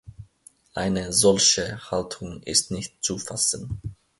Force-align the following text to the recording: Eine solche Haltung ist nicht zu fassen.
Eine 0.73 1.13
solche 1.13 1.79
Haltung 1.91 2.41
ist 2.41 2.71
nicht 2.71 3.03
zu 3.03 3.19
fassen. 3.19 3.79